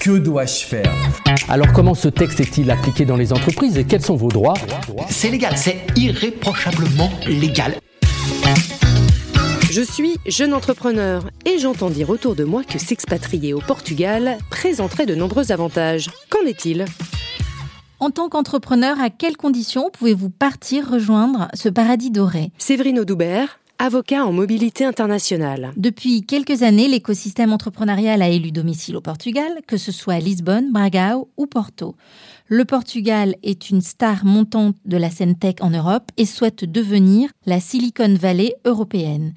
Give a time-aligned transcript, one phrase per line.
[0.00, 0.90] Que dois-je faire
[1.50, 4.54] Alors comment ce texte est-il appliqué dans les entreprises et quels sont vos droits
[5.10, 7.74] C'est légal, c'est irréprochablement légal.
[9.70, 15.04] Je suis jeune entrepreneur et j'entends dire autour de moi que s'expatrier au Portugal présenterait
[15.04, 16.08] de nombreux avantages.
[16.30, 16.86] Qu'en est-il
[18.00, 22.52] En tant qu'entrepreneur, à quelles conditions pouvez-vous partir rejoindre ce paradis doré?
[22.56, 25.72] Séverine Audoubert, avocat en mobilité internationale.
[25.78, 30.70] Depuis quelques années, l'écosystème entrepreneurial a élu domicile au Portugal, que ce soit à Lisbonne,
[30.70, 31.96] Bragao ou Porto.
[32.52, 37.30] Le Portugal est une star montante de la scène tech en Europe et souhaite devenir
[37.46, 39.34] la Silicon Valley européenne.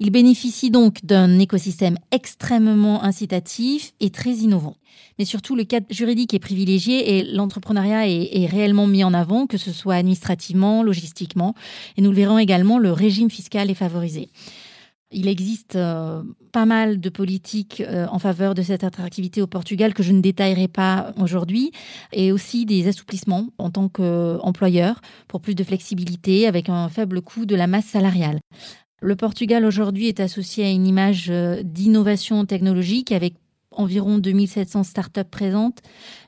[0.00, 4.74] Il bénéficie donc d'un écosystème extrêmement incitatif et très innovant.
[5.20, 9.46] Mais surtout, le cadre juridique est privilégié et l'entrepreneuriat est, est, réellement mis en avant,
[9.46, 11.54] que ce soit administrativement, logistiquement.
[11.96, 14.28] Et nous le verrons également, le régime fiscal est favorisé.
[15.18, 16.22] Il existe euh,
[16.52, 20.20] pas mal de politiques euh, en faveur de cette attractivité au Portugal que je ne
[20.20, 21.72] détaillerai pas aujourd'hui,
[22.12, 27.46] et aussi des assouplissements en tant qu'employeur pour plus de flexibilité avec un faible coût
[27.46, 28.40] de la masse salariale.
[29.00, 33.36] Le Portugal aujourd'hui est associé à une image euh, d'innovation technologique avec
[33.70, 35.80] environ 2700 startups présentes,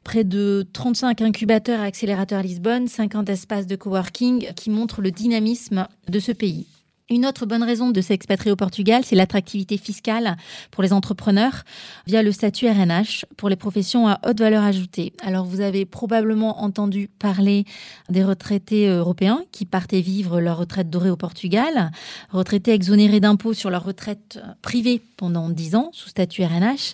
[0.03, 5.11] près de 35 incubateurs et accélérateurs à Lisbonne, 50 espaces de coworking qui montrent le
[5.11, 6.78] dynamisme de ce pays.
[7.11, 10.37] Une autre bonne raison de s'expatrier au Portugal, c'est l'attractivité fiscale
[10.71, 11.65] pour les entrepreneurs
[12.07, 15.15] via le statut RNH pour les professions à haute valeur ajoutée.
[15.25, 17.65] Alors vous avez probablement entendu parler
[18.11, 21.93] des retraités européens qui partaient vivre leur retraite dorée au Portugal,
[22.29, 26.93] retraités exonérés d'impôts sur leur retraite privée pendant 10 ans sous statut RNH.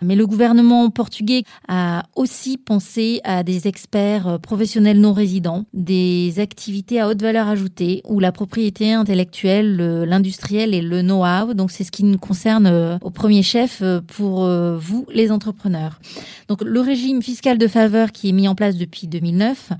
[0.00, 6.98] Mais le gouvernement portugais a aussi pensé à des experts professionnels non résidents, des activités
[6.98, 11.54] à haute valeur ajoutée où la propriété intellectuelle l'industriel et le know-how.
[11.54, 15.30] Donc c'est ce qui nous concerne euh, au premier chef euh, pour euh, vous, les
[15.30, 16.00] entrepreneurs.
[16.48, 19.70] Donc le régime fiscal de faveur qui est mis en place depuis 2009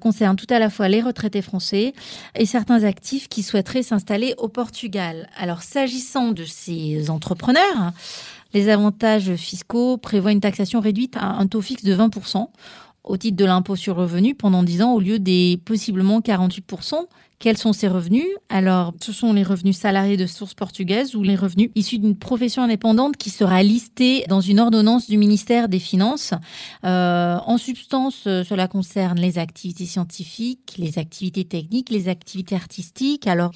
[0.00, 1.92] concerne tout à la fois les retraités français
[2.34, 5.28] et certains actifs qui souhaiteraient s'installer au Portugal.
[5.38, 7.92] Alors s'agissant de ces entrepreneurs,
[8.54, 12.48] les avantages fiscaux prévoient une taxation réduite à un taux fixe de 20%
[13.06, 17.06] au titre de l'impôt sur le revenu pendant 10 ans au lieu des possiblement 48%
[17.38, 18.26] quels sont ces revenus?
[18.48, 22.62] Alors, ce sont les revenus salariés de source portugaise ou les revenus issus d'une profession
[22.62, 26.32] indépendante qui sera listée dans une ordonnance du ministère des Finances.
[26.84, 33.26] Euh, en substance, euh, cela concerne les activités scientifiques, les activités techniques, les activités artistiques.
[33.26, 33.50] Alors,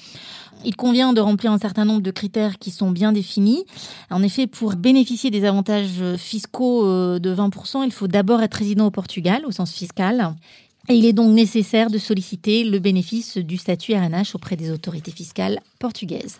[0.63, 3.65] il convient de remplir un certain nombre de critères qui sont bien définis.
[4.11, 8.85] En effet, pour bénéficier des avantages fiscaux euh, de 20%, il faut d'abord être résident
[8.85, 10.35] au Portugal au sens fiscal.
[10.93, 15.59] Il est donc nécessaire de solliciter le bénéfice du statut RNH auprès des autorités fiscales
[15.79, 16.37] portugaises.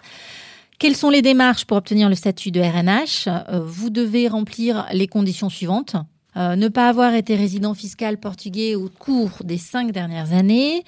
[0.79, 3.29] Quelles sont les démarches pour obtenir le statut de RNH
[3.65, 5.95] Vous devez remplir les conditions suivantes.
[6.37, 10.83] Euh, ne pas avoir été résident fiscal portugais au cours des cinq dernières années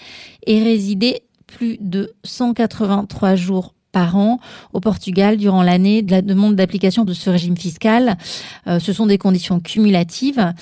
[0.47, 4.39] et résider plus de 183 jours par an
[4.73, 8.17] au Portugal durant l'année de la demande d'application de ce régime fiscal.
[8.67, 10.53] Euh, ce sont des conditions cumulatives.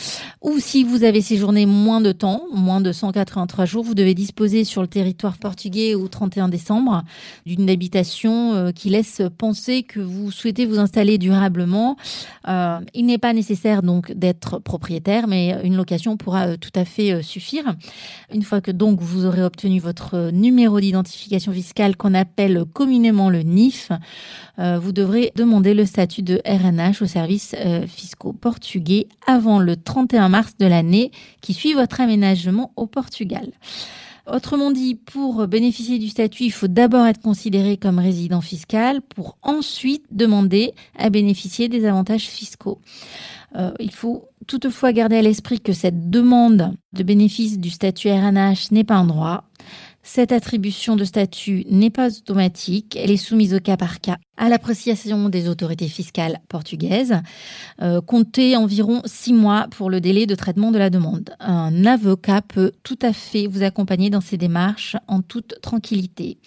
[0.42, 4.64] Ou si vous avez séjourné moins de temps, moins de 183 jours, vous devez disposer
[4.64, 7.04] sur le territoire portugais au 31 décembre
[7.46, 11.96] d'une habitation euh, qui laisse penser que vous souhaitez vous installer durablement.
[12.50, 17.24] Euh, il n'est pas nécessaire donc d'être propriétaire, mais une location pourra tout à fait
[17.24, 17.76] suffire.
[18.34, 23.42] Une fois que donc vous aurez obtenu votre numéro d'identification fiscale qu'on appelle communément le
[23.42, 23.92] NIF,
[24.60, 29.76] euh, vous devrez demander le statut de RNH au service euh, fiscaux portugais avant le
[29.76, 33.52] 31 mars de l'année qui suit votre aménagement au Portugal.
[34.32, 39.38] Autrement dit, pour bénéficier du statut, il faut d'abord être considéré comme résident fiscal pour
[39.42, 42.80] ensuite demander à bénéficier des avantages fiscaux.
[43.56, 48.72] Euh, il faut toutefois garder à l'esprit que cette demande de bénéfice du statut RNH
[48.72, 49.44] n'est pas un droit.
[50.04, 54.50] Cette attribution de statut n'est pas automatique, elle est soumise au cas par cas à
[54.50, 57.22] l'appréciation des autorités fiscales portugaises.
[57.82, 61.30] Euh, comptez environ six mois pour le délai de traitement de la demande.
[61.40, 66.40] Un avocat peut tout à fait vous accompagner dans ces démarches en toute tranquillité.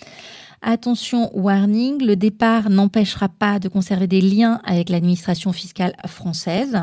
[0.67, 6.81] Attention, warning, le départ n'empêchera pas de conserver des liens avec l'administration fiscale française.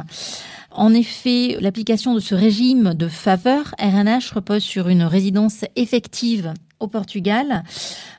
[0.74, 6.88] En effet, l'application de ce régime de faveur RNH repose sur une résidence effective au
[6.88, 7.64] Portugal.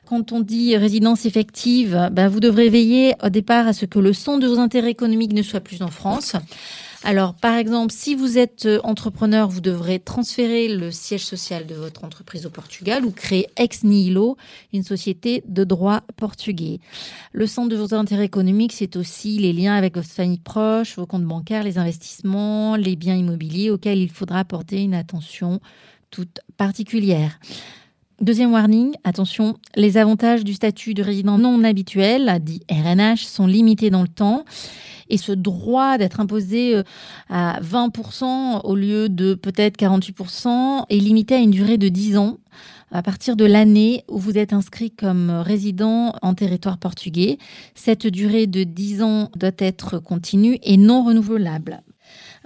[0.05, 4.13] Quand on dit résidence effective, ben vous devrez veiller au départ à ce que le
[4.13, 6.35] centre de vos intérêts économiques ne soit plus en France.
[7.05, 11.75] Alors, par exemple, si vous êtes euh, entrepreneur, vous devrez transférer le siège social de
[11.75, 14.37] votre entreprise au Portugal ou créer ex nihilo
[14.71, 16.79] une société de droit portugais.
[17.33, 21.05] Le centre de vos intérêts économiques, c'est aussi les liens avec votre famille proche, vos
[21.05, 25.59] comptes bancaires, les investissements, les biens immobiliers auxquels il faudra porter une attention
[26.09, 27.37] toute particulière.
[28.23, 33.89] Deuxième warning, attention, les avantages du statut de résident non habituel, dit RNH, sont limités
[33.89, 34.45] dans le temps
[35.09, 36.83] et ce droit d'être imposé euh,
[37.27, 42.37] à 20% au lieu de peut-être 48% est limité à une durée de 10 ans
[42.93, 47.39] à partir de l'année où vous êtes inscrit comme résident en territoire portugais.
[47.75, 51.83] Cette durée de 10 ans doit être continue et non renouvelable.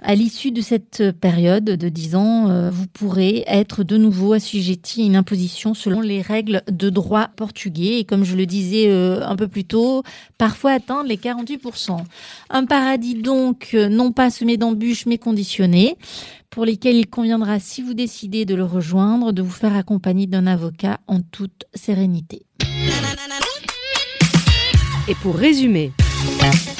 [0.00, 5.02] À l'issue de cette période de 10 ans, euh, vous pourrez être de nouveau assujetti
[5.02, 9.26] à une imposition selon les règles de droit portugais et comme je le disais euh,
[9.26, 10.04] un peu plus tôt,
[10.38, 11.98] parfois atteindre les 48%.
[12.50, 15.96] Un paradis donc euh, non pas semé d'embûches mais conditionné
[16.48, 20.46] pour lesquels il conviendra, si vous décidez de le rejoindre, de vous faire accompagner d'un
[20.46, 22.46] avocat en toute sérénité.
[25.08, 25.92] Et pour résumer,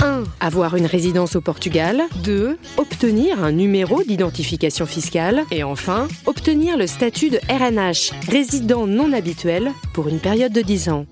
[0.00, 0.25] 1.
[0.40, 2.02] Avoir une résidence au Portugal.
[2.25, 2.58] 2.
[2.76, 5.44] Obtenir un numéro d'identification fiscale.
[5.50, 10.88] Et enfin, obtenir le statut de RNH, résident non habituel, pour une période de 10
[10.90, 11.06] ans.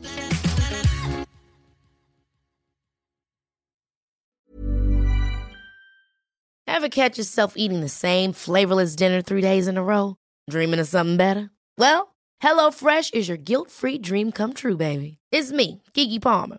[6.66, 10.16] Ever catch yourself eating the same flavorless dinner three days in a row?
[10.50, 11.50] Dreaming of something better?
[11.78, 15.18] Well, HelloFresh is your guilt-free dream come true, baby.
[15.32, 16.58] It's me, Kiki Palmer.